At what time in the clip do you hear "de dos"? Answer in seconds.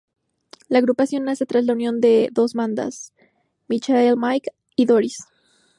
2.01-2.55